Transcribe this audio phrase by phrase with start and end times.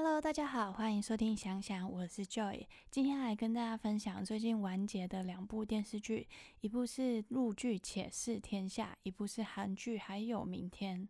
[0.00, 2.68] Hello，大家好，欢迎收听想想，我是 Joy。
[2.88, 6.28] 今天来跟大家分享最近完结的两部电视剧，
[6.60, 11.00] 一部是陆剧《且试天下》，一部是韩剧《还有明天》。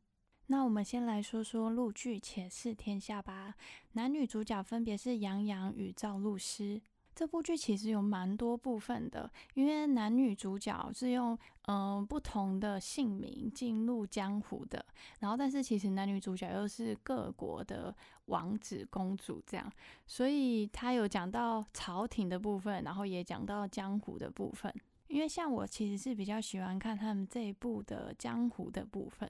[0.47, 3.57] 那我们先来说说陆剧《且试天下》吧。
[3.93, 6.81] 男女主角分别是杨洋与赵露思。
[7.19, 14.87] 这部剧其实有蛮多部分的，因为男女主角是用嗯不同的姓名进入江湖的，
[15.19, 17.93] 然后但是其实男女主角又是各国的
[18.27, 19.69] 王子公主这样，
[20.07, 24.73] 所以他有讲到朝廷的部分，然后也讲到江湖的部分。
[25.09, 29.29] 因为像我其实是比较喜欢看他们这一部的江湖的部分，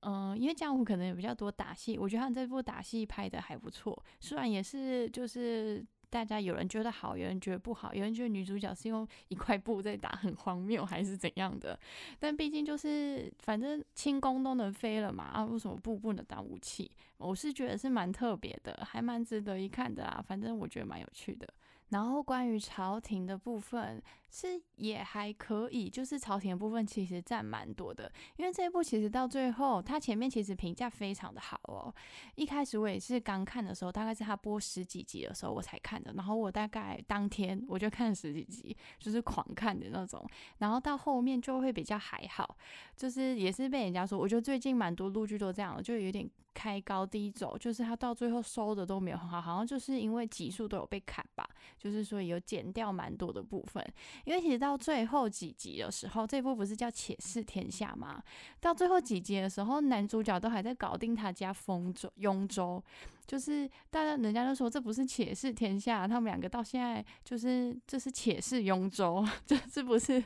[0.00, 5.82] 嗯，因为江湖可能有比较多打戏，我觉得他们这部打戏拍的还不错，虽然也是就是。
[6.14, 11.76] 大家有人觉得好，有人觉得不好，有人觉得女主角是用一块布在打，很荒谬，还是怎样的？
[12.20, 16.88] 但毕竟就是，反正轻功都能飞了嘛，啊，为什么布不能当武器？
[17.16, 20.24] 我是觉得是蛮特别的，还蛮值得一看的啊。
[20.24, 21.52] 反正我觉得蛮有趣的。
[21.88, 24.00] 然后关于朝廷的部分
[24.34, 31.94] 是也还可以，就是朝廷的部分其实占蛮多的，因为这一部其实到最后，它前面其实评价非常的好哦。
[32.34, 40.28] 一开始我也是刚看的时候，大概是他播十几集的时候我才看的，然后我大概当天我就看十几集，就是狂看的那种。
[40.58, 42.56] 然后到后面就会比较还好，
[42.96, 51.48] 就是也是被人家说，我觉得最近蛮多陆剧都这样，就有点开高低走，就是他到最后收的都没有很好，好像就是因为集数都有被砍吧。
[51.78, 53.84] 就是说有剪掉蛮多的部分，
[54.24, 58.22] 因为其实到最后几集的时候，这部不是叫《且试天下》吗？
[58.60, 62.82] 到最后几集的时候，男主角都还在搞定他家丰州、雍州，
[63.26, 70.22] 就是大家人家都说这不是《且试天下》，他们两个到现在就是这是《且试雍州》， 这是不是？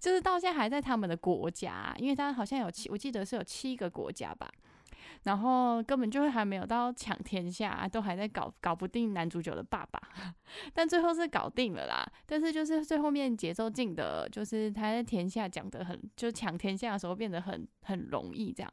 [0.00, 4.50] 就是到现在还在他们的国家，因为他好像有七，我记得是有七个国家吧。
[5.24, 10.00] 然后根本就还没有到抢天下，都还在搞搞不定男主角的爸爸，
[10.72, 12.06] 但最后是搞定了啦。
[12.26, 18.72] 但是就是最后面节奏进的，就是他在天下讲的很，就抢天下的时候变得很很容易这样。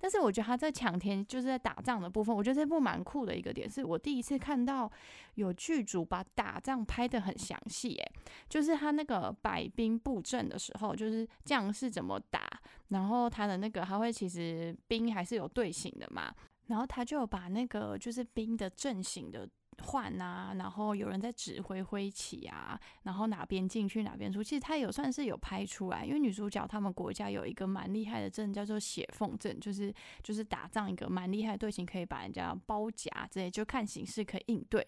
[0.00, 4.90] 但是我觉得他在抢天，就是在打仗的部分，我觉得这部蛮酷的一个点，是我第一次看到
[5.34, 8.12] 有剧组把打仗拍的很详细，诶，
[8.48, 12.48] 就是他那个摆兵布阵的时候，就是将士怎么打，
[12.88, 16.34] 然后他的那个他会其实兵还是有队形的嘛，
[16.66, 19.48] 然后他就把那个就是兵的阵型的。
[19.80, 34.84] 换啊，然后有人在指挥挥旗啊，然后哪边进去哪边出，其实他有算是有拍出来，因为女主角他们国家有一个蛮厉害的阵，叫做血凤阵，就是就是打仗一个蛮厉害的队形，可以把人家包夹之类，就看形势可以应对。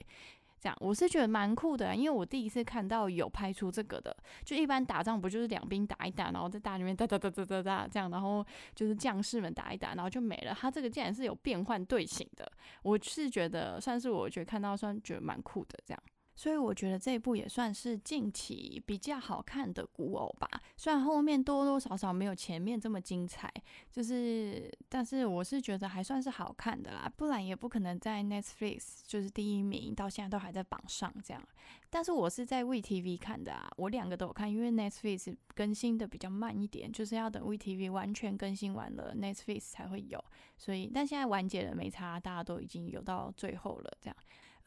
[0.61, 4.15] 这样我是觉得蛮酷的，因为我第一次看到有拍出这个的。
[4.45, 8.45] 就一般打仗不就是两兵打一打，然后在大里面哒哒哒哒哒哒这样，然后
[8.75, 10.55] 就是将士们打一打，然后就没了。
[10.55, 12.51] 他这个竟然是有变换队形的，
[12.83, 16.03] 我是觉得算是我觉得看到算觉得蛮酷的这样。
[16.41, 23.53] 所以我觉得这一部也算是近期比较好看的古偶吧，虽然后面多多少少没有前面这么精彩，
[23.93, 31.47] 就是，但是我是觉得还算是好看的啦，不然也不可能在 Netflix 就是第一名，到现在都还在榜上这样。
[31.91, 40.19] 但是我是在 VTV 看的啊，我两个都有看，因为 Netflix 更新的比较慢一点，就是要等 VTV 完全更新完了，Netflix 才会有。
[40.57, 44.17] 所以，但现在完结了没差，大家都已经有到最后了这样。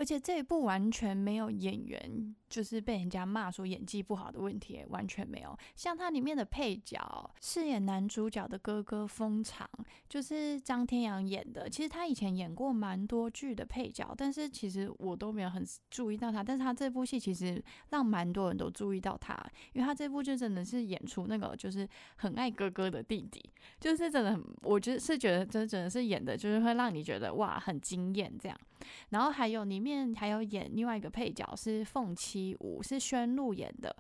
[0.03, 5.57] 而且这一部完全没有演员就是被人家骂说演技不好的问题，完全没有。
[5.77, 9.65] 像它里面的配角饰演男主角的哥哥封长，
[10.09, 11.69] 就是张天阳演的。
[11.69, 16.43] 其实他以前演过蛮多剧的配角，但是其实我都没有很注意到他。
[16.43, 19.33] 但是他这部戏其实让蛮多人都注意到他，
[19.71, 21.87] 因为他这部就真的是演出那个就是
[22.17, 23.41] 很爱哥哥的弟弟，
[23.79, 28.59] 就是真的很，我觉得是觉得真真的是演的，就是会让你觉得哇很惊艳这样。
[29.09, 29.83] 然后还有里。
[29.83, 33.94] 面还有演另外一个配角是凤七舞，是宣璐演的，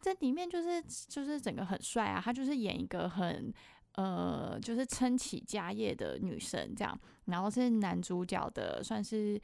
[0.00, 3.54] 这里面就是就是整个很帅啊，他就是演一个很
[3.94, 9.40] 呃就是撑起家业的女生这样，然后是男主角的算是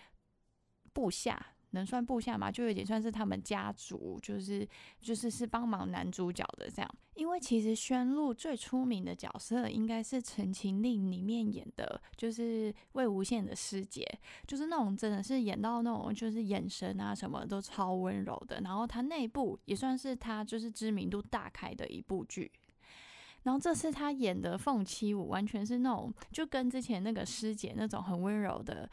[0.92, 1.54] 部下。
[1.70, 2.50] 能算部下吗？
[2.50, 4.66] 就有点算是他们家族，就是
[5.00, 6.90] 就是是帮忙男主角的这样。
[7.14, 14.06] 因为其实宣璐最出名的角色应该是《陈情令》里面演的，就是魏无羡的师姐，
[14.46, 18.60] 就是那种真的是演到那种就是眼神啊什么都超温柔的。
[18.62, 22.52] 然后他那部也算是他就是知名度大开的一部剧。
[23.44, 28.90] 然后这次他演的凤七舞，完全是那种就跟之前那个师姐那种很温柔的。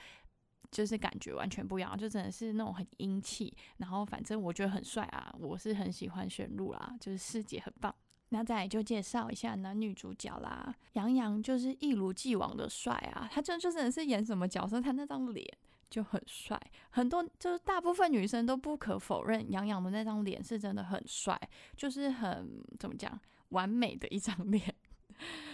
[0.74, 7.94] 就是感觉完全不一样，就真的是那种很英气，然后反正我觉得很帅啊，我是很喜欢玄露啦，就是师姐很棒。
[8.30, 15.48] 那再来就介绍一下男女主角啦，杨洋就是一如既往的帅啊，他就就真的是演什么角色，他那张脸
[15.88, 16.60] 就很帅，
[16.90, 21.40] 很多就是大部分女生都不可否认，杨洋的那张脸是真的很帅，
[21.78, 23.20] 就是很怎么讲，
[23.50, 24.73] 完美的一张脸。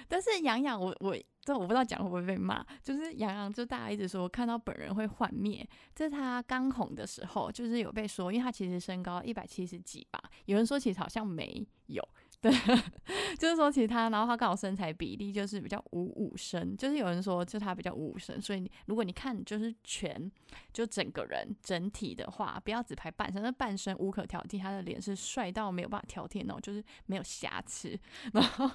[0.09, 5.65] 但是杨洋，我我这我不知道讲会不会被骂，就是杨洋，就大家一直说看到本人会幻灭，
[5.95, 12.05] 这是他刚红的时候，就是有被说，因为他其实身高一百七十几吧，有人说其实好像没有。
[12.41, 12.49] 对，
[13.37, 20.31] 就是说其他，然后他刚好身材比例就是比较五五身，就是有人说就他比较五五身，所以如果你看就是全
[20.71, 27.99] 就整个人整体的话，不要只拍半身，那半身无可挑剔，他的脸是帅到没有办法挑剔那种，就是没有瑕疵。
[28.31, 28.71] 然后，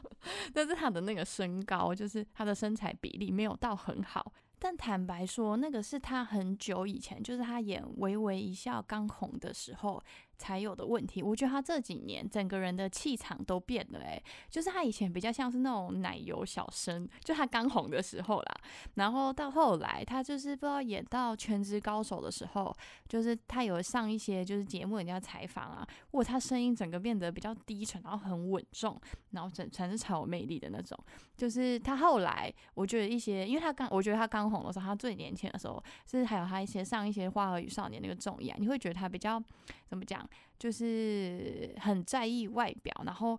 [0.52, 4.32] 但是他的那个身高，就是他的身材比例没有到很好。
[4.58, 10.02] 但坦白说，那个是他很久以前，就是他演《微微一笑》刚红的时候。
[10.38, 18.54] 才有的问题，我觉得他这几年整个人的气场都变了，诶，就是他以前比较像是那种奶油小生，就他刚红的时候啦，
[18.94, 22.74] 然后到后来他就是不知道演到《全职高手》的时候，
[23.08, 30.98] 就是他有上一些就是节目人家采访啊，哇，他声音整个变得比较低沉，然后很稳重，然后整全是超有魅力的那种。
[31.36, 39.42] 就是他后来，我觉得一些，因为他刚，我觉得他刚红的时候，他最年轻的时候，是还有他一些上一些《花儿与少年》那个综艺啊，你会觉得他比较
[39.88, 40.24] 怎么讲？
[40.58, 43.38] 就是很在意外表，然后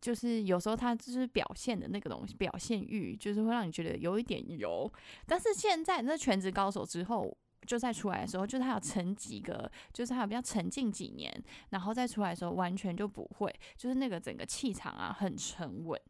[0.00, 4.90] 就是有时候他就是表现的那个东西，表现欲就是会让你觉得有一点油。
[5.26, 7.36] 但是现在那全职高手之后，
[7.66, 11.32] 就再出来的时候，就是他要沉几个，就是他比较沉静几年，
[11.70, 16.00] 然后再出来的时候，完全就不会，就是那个整个气场啊，很沉稳，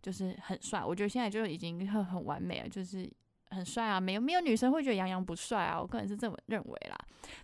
[0.00, 0.84] 就是很帅。
[0.84, 3.10] 我觉得现在就已经很很完美了，就是。
[3.54, 6.96] 很帅啊，没有没有女生会觉得杨洋不帅啊，我个人是这么认为啦。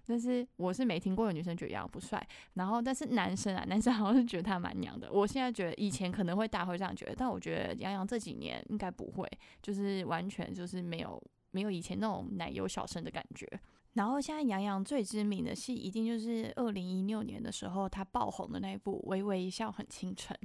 [0.07, 2.21] 但是我是没听过有女生觉得杨洋不帅。
[2.55, 5.11] 然后，但是男生啊， 男生好像是觉得他蛮娘的。
[5.11, 9.29] 我现在觉得以前可能会大会这样觉得，但我觉得杨洋这几年应该不会，
[9.63, 11.23] 就是完全就是没有
[11.53, 13.47] 没有以前那种奶油小生的感觉。
[13.95, 20.37] 然后现在杨洋最知名的戏，一定就是二零一六年的时候他爆红的那一部《微微一笑很倾城》，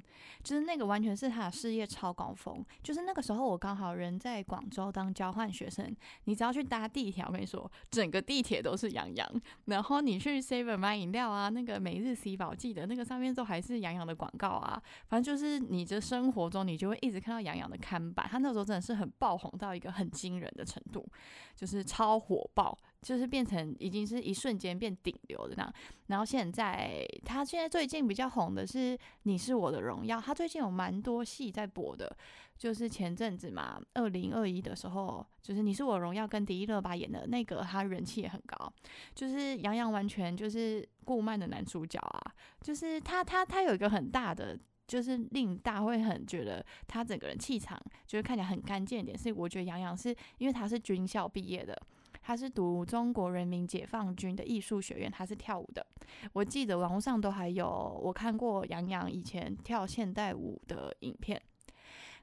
[0.43, 2.65] 就是那个完全是他的事业超高峰。
[2.81, 9.41] 就是那个时候我刚好人在广州当交换学生，你只要去搭地铁，我跟你说，整个地铁都是杨洋。
[9.65, 14.81] 然后你去 Seven 买饮料啊，那个每日洗宝记得那个上面都还是杨洋的广告啊。
[15.07, 18.27] 反正就是你的生活中，你就会一直看到杨洋的看板。
[18.27, 21.07] 他那时候真的是很爆红到一个很惊人的程度，
[21.55, 22.75] 就是超火爆。
[23.05, 25.73] 就是变成已经是一瞬间变顶流的那样，
[26.07, 32.17] 然后现在他现在最近比较红的是《你是我的荣耀》，他最近有蛮多戏在播的，
[32.57, 38.73] 就是前阵子嘛，二零二一的时候，就是《你是我的荣耀》跟迪丽热巴演的那个，他人气也很高，
[39.13, 44.57] 就是杨洋完全就是顾漫的男主角啊，就是他他他有一个很大的，
[44.87, 50.09] 就是令大会很觉得他整个人气场就是看起来很干净一点，是我觉得杨洋是
[50.39, 51.79] 因为他是军校毕业的。
[52.27, 55.85] 他是读中国人民解放军的艺术学院，他是跳舞的。
[56.33, 57.69] 我记得网络上都还有
[58.03, 61.39] 我看过杨洋以前跳现代舞的影片。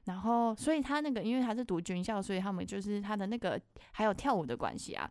[0.03, 3.57] 然后，所以他那个，因为他是读军校，所以他们就是他的那个
[3.93, 5.09] 还有跳舞的关系啊。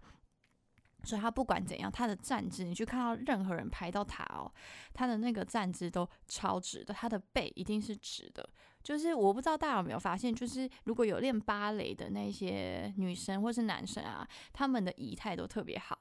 [1.05, 4.53] 所以他不管怎样，他的站姿，你去看到任何人拍到他哦，
[4.93, 8.47] 他的那个站姿都超直的，他的背一定是直的。
[8.83, 15.97] 就是我不知道大家有没有发现，就是如果有练芭蕾的那些女生或是男生啊，他们的仪态都特别好，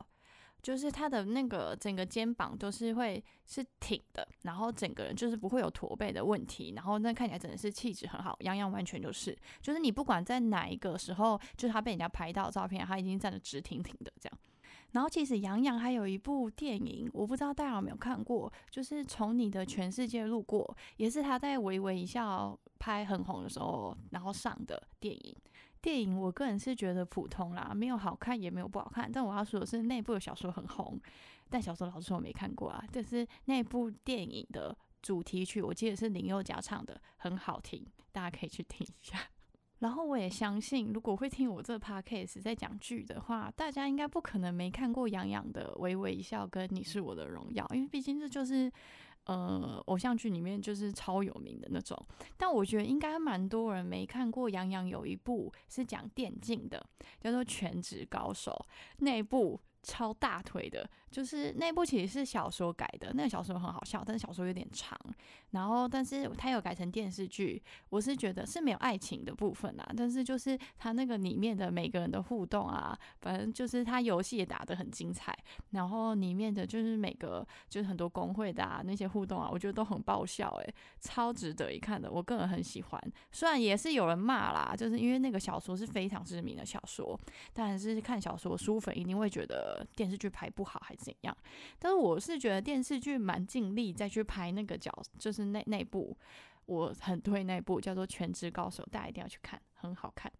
[0.61, 14.39] 就是他的那个整个肩膀都是会是挺的，然后整个人就是不会有驼背的问题，然后那看起来真的是气质很好，样样完全就是，就是你不管在哪一个时候，就是他被人家拍到照片，他已经站得直挺挺的这样。
[14.91, 25.35] 然后其实杨洋还有一部电影，我不知道大家有没有看过，就是从你的全世界路过，也是他在微微一笑拍很红的时候，然后上的电影。
[25.81, 29.11] 电影我个人是觉得普通啦，没有好看也没有不好看。
[29.11, 30.99] 但我要说的是，那部小说很红，
[31.49, 32.83] 但小说老实说我没看过啊。
[32.91, 39.17] 但是那部电影的主题曲，我记得是林宥嘉唱的，很好听，大家可以去听一下。
[39.81, 48.71] 然后我也相信，如果会听我这 podcast 在讲剧的话，大家应该不可能没看过杨洋的《微微一笑》跟《你是我的荣耀》，因为毕竟这就是
[49.25, 51.97] 呃偶像剧里面就是超有名的那种。
[52.37, 56.83] 但我觉得应该蛮多人没看过杨洋有一部是讲电竞的，
[57.19, 58.51] 叫做《全职高手》，
[58.97, 64.97] 那部超大腿的，就是那部其实是小说改的，那个小说很好笑，但是小说有点长。
[65.51, 75.37] 然后，但是它有改成电视剧，我是觉得是没有爱情的部分啊，但是就是它那个里面的每个人的互动啊，反正就是它游戏也打得很精彩，
[75.71, 83.13] 然后里面的就是每个就是很多工会的啊那些互动啊，我觉得都很爆笑，诶，超值得一看的，我个人很喜欢。
[83.33, 87.19] 虽然也是有人骂啦，就是因为那个小说是非常知名的小说，
[87.51, 91.37] 但是看小说书粉一定会觉得电视剧拍不好还怎样，
[91.77, 95.41] 但是我是觉得电视剧蛮尽力再去拍那个角，就是。
[95.51, 96.15] 那那部
[96.65, 100.31] 我很推，那部叫做《全职高手》，大家一定要去看，很好看。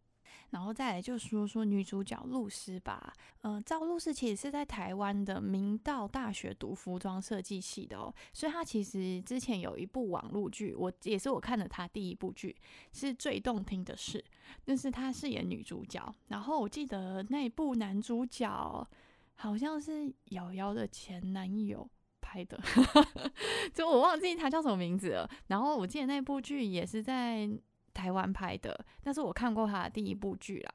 [0.52, 12.56] 然后再来就说说女主角露丝吧，嗯，赵露思其实是在台湾的明道大学读服装设计系的哦，所以她其实之前有一部网络剧，我也是我看了她第一部剧，
[12.94, 14.24] 是最动听的事，
[14.66, 16.14] 那是她饰演女主角。
[16.28, 18.88] 然后我记得那部男主角
[19.42, 21.90] 好像是瑶瑶的前男友。
[22.24, 22.58] 拍的，
[23.76, 25.30] 就我忘记他叫什么名字了。
[25.48, 27.50] 然后我记得那部剧也是在
[27.94, 30.74] 台湾拍的，但是我看过他的第一部剧啦。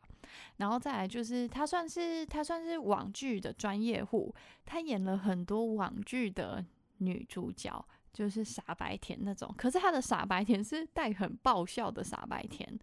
[0.59, 4.35] 然后再来就是他算是他算是网剧的专业户，
[4.67, 6.63] 他演了很多网剧的
[6.99, 7.83] 女主角，
[8.13, 9.51] 就是傻白甜那种。
[9.57, 12.79] 可是他的傻白甜是带很爆笑的傻白甜。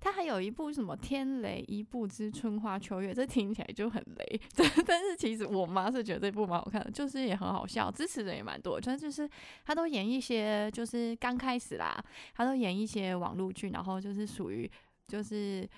[0.00, 4.40] 他还有一部什么《天雷一部之春花秋月》，这听起来就很雷，
[4.86, 8.80] 但是其实我妈是觉得这部蛮好看的，就是也很好笑，支持人也蛮多。
[8.80, 9.28] 但就是
[9.64, 12.02] 他都演一些，就是刚开始啦，
[12.34, 14.70] 他都演一些网络剧，然后就是属于。
[15.06, 15.68] 就是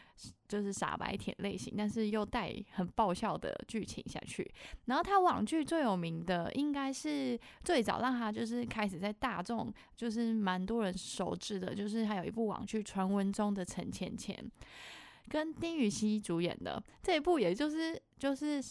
[0.46, 4.48] 就是傻白甜类型，但是又带很爆笑的剧情下去。
[4.86, 14.34] 然后他网剧最有名的，应该是最早让他就是开始在大众就是蛮多人熟知的，就是还有一部网剧《传闻中的陈芊芊》，
[15.28, 18.62] 跟丁禹兮主演的这一部，也就是就是。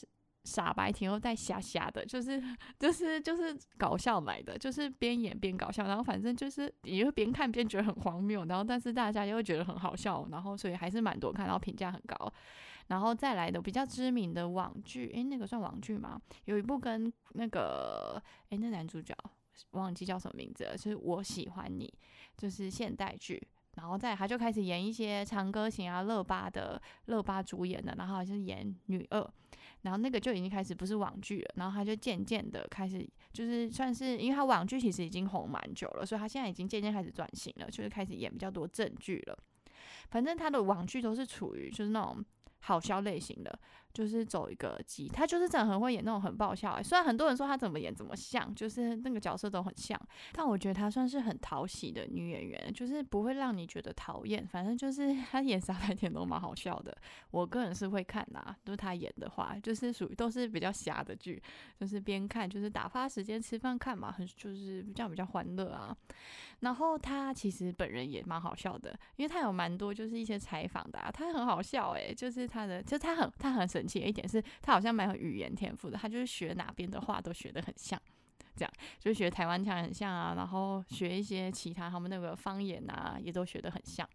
[0.48, 2.42] 傻白甜又带瞎瞎的，就是
[2.80, 12.34] 就是就是搞笑来的，就是边演边搞笑，然后反正就是也会边看边觉得很荒谬，然后但是大家又会觉得很好笑，然后所以还是蛮多看，然后评价很高。
[12.88, 16.18] 然后再来的比较知名的网剧，诶，那个算网剧吗？
[16.46, 19.14] 有一部跟那个诶，那男主角
[19.72, 21.94] 忘记叫什么名字了，就是我喜欢你，
[22.38, 23.46] 就是现代剧。
[23.78, 29.26] 然后再他就开始演一些长歌行啊，乐巴的乐巴主演的，然后好像演女二。
[29.84, 39.38] 然后那个就已经开始不是网剧了，然后他就渐渐的开始，就是算是，因为他网剧其实已经红蛮久了，所以他现在已经渐渐开始转型了，就是开始演比较多正剧了。
[40.10, 42.26] 反正他的网剧都是处于就是那种
[42.62, 43.60] 好笑类型的。
[43.98, 46.80] 就是走一个机，他就是真的很会演那种很爆笑。
[46.84, 50.00] 虽然很多人说他怎么演怎么像，就是那个角色都很像，
[50.34, 54.48] 但我觉得他算是很讨喜的女演员，就是不会让你觉得讨厌。
[54.48, 56.96] 反正就是 他演傻白甜都蛮好笑的，
[57.32, 58.56] 我个人是会看的。
[58.64, 61.42] 都是他演的话，就是属于都是比较瞎的剧，
[61.80, 65.96] 就是边看就是打发时间、吃饭看嘛，很就是这样比较欢乐啊。
[66.60, 78.00] 然后他其实本人也蛮好笑的，因为他有蛮多就是一些采访的，他很好笑诶，就是他的就他很他很神奇的一点是，他好像蛮有语言天赋的，他就是学哪边的话都学得很像。
[78.56, 84.10] 这样就学台湾腔很像啊，然后学一些其他他们那个方言啊，也都学得很像。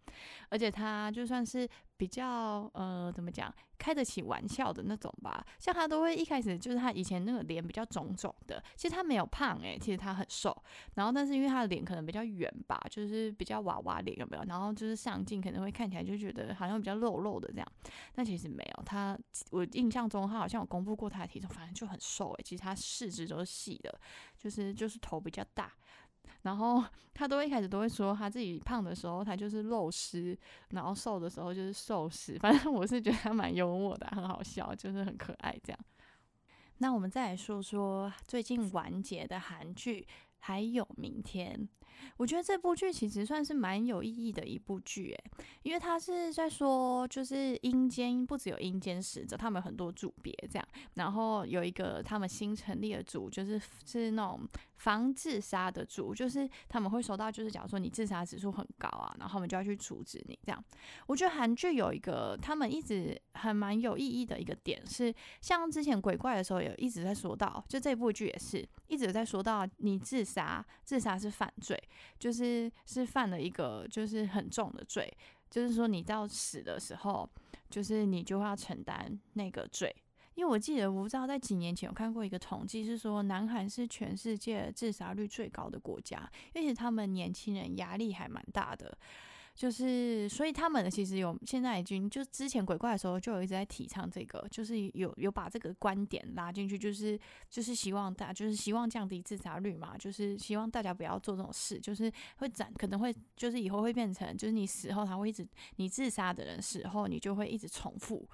[0.49, 1.69] 而且他就算是
[2.03, 5.47] 比较呃怎么讲，开得起玩笑的那种吧。
[5.61, 10.53] 像他都会一开始就是他以前那个脸比较肿肿的，其实他没有胖诶，其实他很瘦。
[10.95, 14.43] 然后但是因为他的脸可能比较圆吧，就是比较娃娃脸有没有？
[14.49, 17.73] 然后就是上镜可能会看起来就觉得好像比较肉肉的这样，
[18.13, 18.83] 但其实没有。
[18.83, 19.17] 他
[19.53, 22.43] 我印象中他好像有公布过他的体重，反正就很瘦诶。
[22.43, 23.97] 其实他四肢都是细的。
[24.37, 25.73] 就是就是头比较大，
[26.43, 26.83] 然后
[27.15, 30.37] 他都一开始都会说他自己胖的时候他就是肉食，
[30.71, 32.39] 然后瘦的时候就是瘦食。
[32.43, 35.79] 反正我是觉得他蛮幽默的，很好笑，就是很可爱这样。
[36.79, 40.07] 那我们再来说说最近完结的韩剧，
[40.39, 41.69] 还有明天。
[42.17, 45.25] 我觉得这部剧其实算是蛮有意义的一部剧，诶，
[45.63, 54.41] 因为它是在说，就是阴间不只有阴间使者，他们很多组别这样，然后有一个他们新成立的组，就是是那种
[54.77, 60.65] 防自杀的组，就是他们会收到，就是假如说你自杀指数很高啊，然后他们就要去处置你这样。
[61.07, 71.81] 我觉得韩剧有一个他们一直很蛮有意义的一个点是，像之前鬼怪的时候也一直在说到，就这部剧也是一直在说到你自杀，自杀是犯罪。
[72.19, 75.13] 就是是犯了一个就是很重的罪，
[75.51, 77.29] 就是说你到死的时候，
[77.69, 79.95] 就是你就要承担那个罪。
[80.35, 88.97] 因为我记得我不知道在几年前有看过一个统计，是说南韩是全世界自杀率最高的国家，因为他们年轻人压力还蛮大的。
[89.55, 97.19] 就是，所以他们其实有现在已经就之前鬼怪的时候就有一直在提倡这个，就是有有把这个观点拉进去，就是
[97.51, 108.27] 就是希望大就是希望降低自杀率嘛，就是希望大家不要做这种事，就是会展可能会就是以后会变成就是你死后他会一直你自杀的人死后你就会一直重复。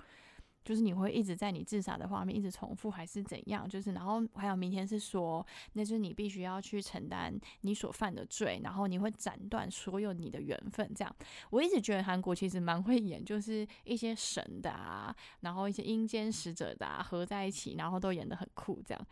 [0.69, 3.67] 就是你会一直在你自杀的画面一直重复，还是怎样？
[3.67, 10.87] 就是然后还有明天是说，那就是你必须要去承担你所犯的罪，然后你会斩断所有你的缘分。
[10.95, 11.17] 这样，
[11.49, 19.07] 我一直觉得韩国其实蛮会演，就是一些神的啊，然后一些阴间使者的啊合在一起，然后都演得很酷这样。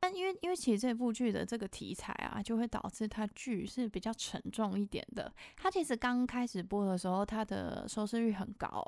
[0.00, 5.32] 但因为因为其实这部剧的这个题材啊，就会导致它剧是比较沉重一点的。
[5.56, 8.82] 它其实刚开始播的时候，它的收视率很高，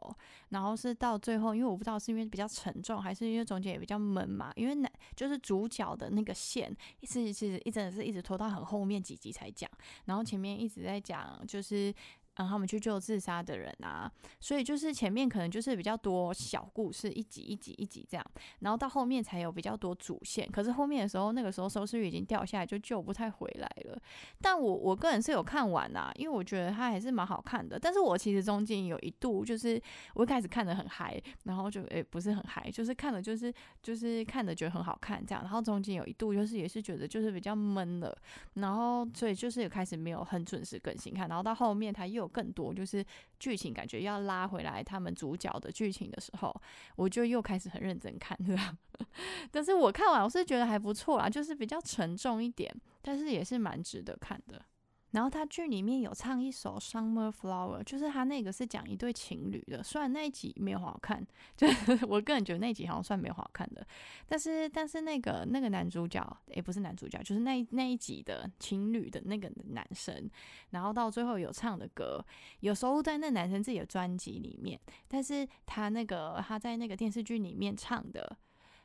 [0.51, 4.53] 然后是到最后，因为我不知道是因为比较沉重，还是因为中间也比较闷嘛。
[4.55, 9.71] 因为男就是主角的那个线是其实一直是一直拖到很后面几集才讲，
[10.05, 11.93] 然后前面一直在讲就是。
[12.37, 18.25] 让他们去救自杀的人啊，所以就是前面可能就是比较多小故事，一集一集一集这样，
[18.61, 20.51] 然后到后面才有比较多主线。
[20.51, 24.01] 可是后面的时候，那个时候收视率已经掉下来，就救不太回来了。
[24.41, 27.79] 但我我个人是有看完啊，因为我觉得它还是蛮好看的。
[27.79, 29.79] 但是我其实中间有一度就是
[30.15, 38.17] 我一开始看的很嗨，然后就诶不是很嗨，就是看了就是就是看的觉得很好看这样，然后中间有一度就是也是觉得就是比较闷了，
[38.55, 42.20] 然后所以就是也开始没有很准时更新看，然后到后面它又。
[42.21, 43.05] 有更多就是
[43.39, 46.55] 剧情，感觉要拉回来他们主角的剧情的时候，
[46.97, 48.79] 我就又开始很认真看，了？
[49.51, 52.73] 但是我看完我是觉得还不错啦，就是比较沉重一点，
[53.03, 54.65] 但是也是蛮值得看的。
[55.13, 59.83] 然后他剧里面有唱一首《Summer Flower》，就是他那个是讲一对情侣的。
[59.83, 61.27] 虽然那一集没有好看，
[61.57, 61.67] 就
[62.09, 63.87] 我个人觉得那一集好像算没有好看的。
[64.29, 70.31] 但是但是那个那个男主角，也不是男主角，就是那那一集的情侣的那个男生，
[70.71, 72.25] 然后到最后有唱的歌，
[72.61, 74.79] 有收录在那男生自己的专辑里面。
[75.09, 78.37] 但是他那个他在那个电视剧里面唱的。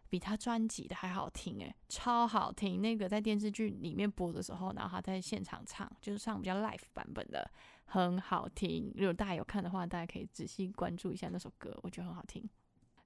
[0.09, 2.81] 比他专辑的还好听诶，超好听！
[2.81, 7.49] 那个在电视剧里面播的时候，然后他在现场唱，就是唱比较 live 版本的，
[7.85, 8.91] 很好听。
[8.95, 12.47] 如果大家有看的话，大家可以仔细关注一下那首歌，我觉得很好听。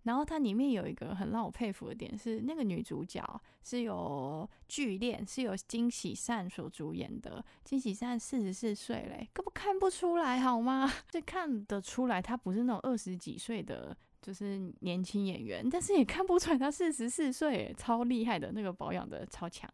[0.03, 7.43] 然后它里面有一个很让我佩服的点是，那个女主角是有剧恋，是有金喜善所主演的。
[7.63, 10.89] 金喜善四十四岁嘞，根本看不出来好吗？
[11.09, 13.95] 这看得出来，她不是那种二十几岁的。
[14.21, 19.71] 就是年轻演员，但是也看不出来他四十四岁，超厉害的那个保养的超强。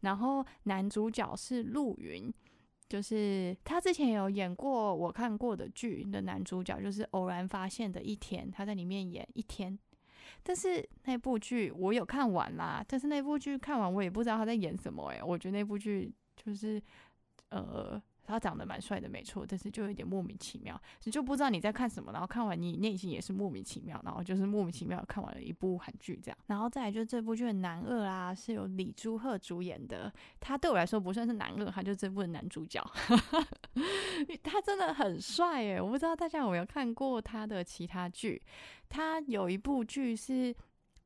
[0.00, 2.32] 然后男主角是陆云，
[2.88, 9.78] 就是他之前有演过我看过的剧的男主角，就是偶然发现的一天，他在里面演一天。
[10.42, 16.82] 但是那部剧我有看完啦，但是那部剧看完我也不知道他在演什么诶，我觉得那部剧就是
[17.50, 18.02] 呃。
[18.28, 32.84] 他长得蛮帅的，没错，但是就有点莫名其妙，你就不知道你在看什么，然后看完你内心也是莫名其妙，然后就是莫名其妙看完了一部韩剧这样，然后再来就是这部剧的男二啊，是由李朱赫主演的，他对我来说不算是男二，他就这部的男主角，
[34.44, 38.42] 他真的很帅诶，我不知道大家有没有看过他的其他剧，
[38.88, 40.54] 他有一部剧是。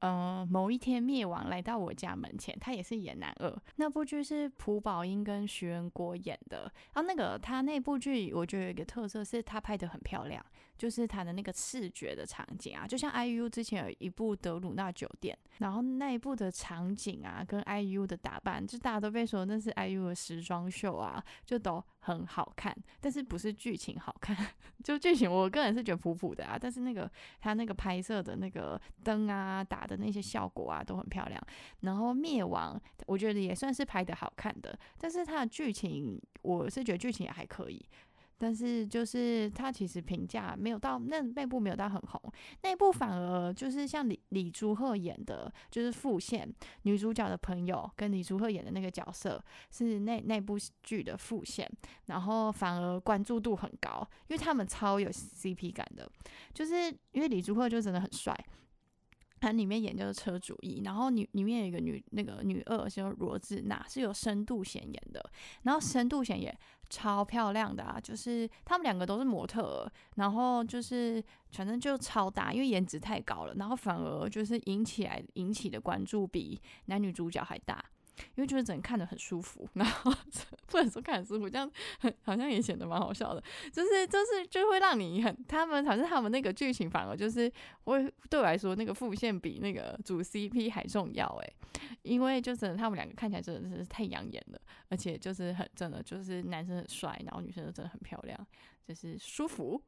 [0.03, 3.57] 呃，某一天灭亡来到我家门前，他也是演男二。
[3.77, 6.63] 那部剧是朴宝英跟徐仁国演的。
[6.93, 10.45] 然后那个他那部剧，我觉得有一个特色是他拍的很漂亮。
[10.77, 22.77] 就是他的那个视觉的场景啊，就像 IU 之前有一部德鲁纳酒店，然后那一部的场景啊，跟 IU 的打扮，就大家都被说那是 IU 的时装秀啊，就都很好看。
[23.01, 24.37] 但是不是剧情好看，
[24.83, 26.59] 就剧情我个人是觉得普普的啊。
[26.61, 27.09] 但是那个
[27.41, 31.41] 他那个拍摄的那个灯啊，打的那些效果啊，都很漂亮。
[31.81, 37.85] 然后灭亡，我觉得也算是拍的好看的，但是它的剧情，我是觉得剧情也还可以。
[38.43, 42.21] 但是就是他其实评价没有到那那部没有到很红，
[42.65, 46.53] 那部反而就是像李李朱赫演的，就是副线
[46.83, 51.71] 女主角的朋友跟李朱赫演的那个角色是那那部剧的副线，
[52.07, 56.11] 然后反而关注度很高，因为他们超有 CP 感的，
[56.53, 58.37] 就是因为李朱赫就真的很帅。
[59.43, 65.21] 它里面演就是车主一，然后女里面有一个女那个女二叫罗志娜，是有深度显眼的，
[65.63, 66.57] 然后深度显眼
[66.89, 77.85] 超漂亮的啊，就是他们两个都是模特，然后就是反正就超大，因为颜值太高了，然后反而就是引起来引起的关注比男女主角还大。
[78.35, 80.13] 因为就是整看着很舒服，然后
[80.69, 81.71] 不能说看很舒服，这样
[82.23, 87.51] 好像也显得蛮好笑的，就是就是就会让你很他们好像他们那个剧情反而就是
[87.85, 91.57] 会对我来说那个副线比那个主 CP 还重要诶，
[92.03, 98.47] 因为就是他们两个看起来真的是太养眼了，而且就是很真的就是男生很帅，然后女生真的很漂亮，
[98.87, 99.83] 就是舒服。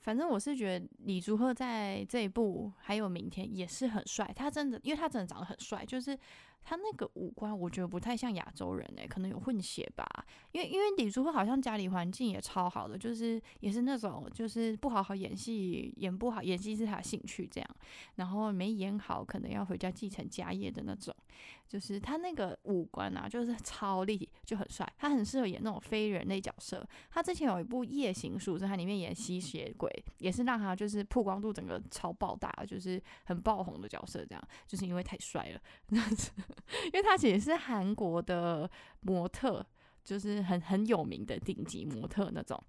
[0.00, 6.18] 反正我是觉得李竹赫在这一部还有明天也是很帅，他真的，因为他真的长得很帅，就是
[6.62, 10.06] 他那个五官我觉得不太像亚洲人诶，可能有混血吧。
[10.52, 17.76] 因为因为李竹赫好像家里环境也超好的，就是也是那种就是不好好演戏，演不好演戏是他的兴趣这样，
[18.16, 21.14] 然后没演好可能要回家继承家业的那种。
[21.70, 24.84] 就是他那个五官啊，就是超立体，就很帅。
[24.98, 26.84] 他很适合演那种非人类角色。
[27.10, 34.26] 他之前有一部《夜行术》，是他里面演吸血鬼，也是让他就是曝光度整个超爆大，就是很爆红的角色。
[34.26, 36.32] 这样就是因为太帅了， 那样子
[36.86, 38.68] 因为他其实是韩国的
[39.02, 39.64] 模特，
[40.02, 42.60] 就是很很有名的顶级模特那种。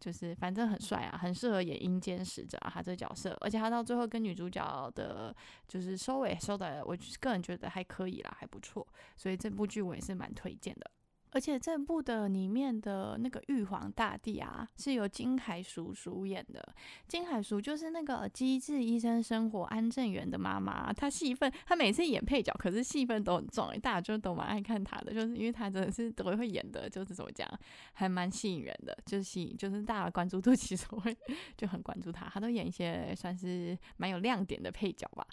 [0.00, 5.34] 就是反正很帅啊，很适合演阴间使者啊，他这个角色，而且他到最后跟女主角的，
[5.68, 8.86] 就是收尾收的，我个人觉得还可以啦，还不错，
[9.16, 10.90] 所以这部剧我也是蛮推荐的。
[11.32, 16.74] 而且这部的里面的那个玉皇大帝啊，是由金海淑主演的。
[17.06, 27.48] 金海淑就是那个《机智医生生活》安正元的妈妈，她戏份，她每次演配角，可是戏份都很重，大家就都蛮爱看她的，就是因为她真的是都会演的，就是怎么讲，
[27.92, 31.16] 还蛮吸引人的，就是吸引，就是大家关注度 其实会
[31.56, 35.24] 就很关注她，她都演一些算是蛮有亮点的配角吧。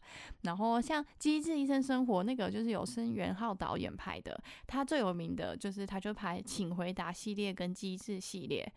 [0.43, 5.86] 然后像《机智医生生活》那个就是由申元浩导演拍的，他最有名的就是。
[5.87, 8.69] 他就拍《请回答》系列跟《机智》系列，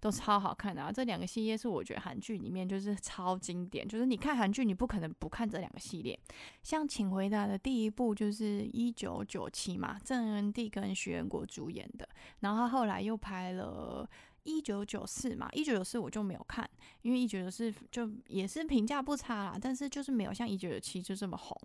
[0.00, 0.92] 都超好看的啊！
[0.92, 6.18] 这两个系列是我觉得韩剧里面就是超经典，就是你看韩剧，你不可能不看这两个系列。
[6.62, 12.08] 像《请回答》的第一部就是一九九七嘛，郑恩地跟徐仁国主演的，
[12.40, 14.08] 然后他后来又拍了。
[14.44, 16.68] 一九九四嘛，一九九四我就没有看，
[17.02, 21.56] 因为一九九四就也是评价不差啦，但是就是没有像一九九七就这么红。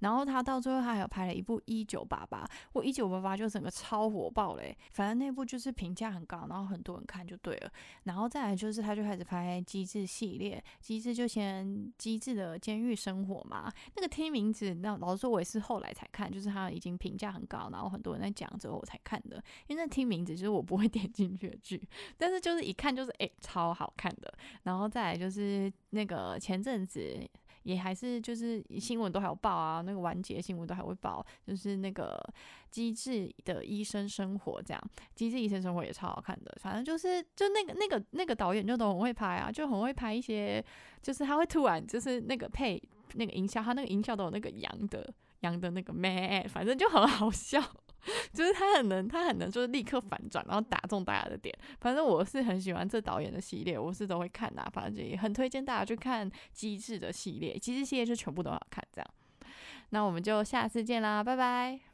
[0.00, 7.72] 然后他到最后他还有拍了一部一九八八，我一九八八就整个超火爆嘞，反正那部就是评价很高，然后很多人看就对了。
[8.04, 21.80] 然后再来就是他就开始拍机智系列，机智就先机智的监狱生活嘛，那个听名字，那老实说我也是后来才看，就是他已经评价很高，然后很多人在讲之后我才看的，因为那听名字就是我不会点进去的剧。
[22.26, 24.34] 但是就是一看就是诶超好看的，
[24.64, 27.16] 然后再来就是那个前阵子
[27.62, 32.20] 也还是就是新闻都还有报啊，那个完结新闻都还会报，就是那个
[32.68, 40.60] 机智的医生生活这样，机智医生生活也超好看的，反正就是就那个那个那个导演就都很会拍啊，就很会拍一些，
[41.00, 42.82] 就是他会突然就是那个配
[43.14, 45.08] 那个音效，他那个音效都有那个羊的
[45.42, 47.62] 羊的那个咩，反正就很好笑。
[48.32, 51.56] 就是他很能，他很能，就是立刻反转，然后打中大家的点。
[51.80, 54.62] 反正我是很喜欢这导演的系列，我是都会看的。
[54.72, 58.82] 反正也很推荐大家去看《机智》的系列，《机智》系列就全部都要看。
[58.92, 59.08] 这样，
[59.90, 61.85] 那我们就下次见啦，拜拜。